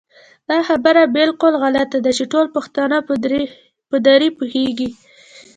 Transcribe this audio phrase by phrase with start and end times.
[0.49, 2.97] دا خبره بالکل غلطه ده چې ټول پښتانه
[3.89, 4.89] په دري پوهېږي